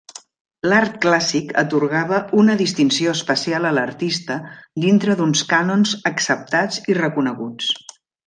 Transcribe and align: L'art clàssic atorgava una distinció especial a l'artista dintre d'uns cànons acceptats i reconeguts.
L'art 0.69 0.93
clàssic 1.05 1.51
atorgava 1.61 2.21
una 2.43 2.55
distinció 2.61 3.13
especial 3.19 3.69
a 3.71 3.75
l'artista 3.79 4.39
dintre 4.87 5.17
d'uns 5.21 5.45
cànons 5.53 5.95
acceptats 6.13 6.83
i 6.95 6.99
reconeguts. 7.01 7.71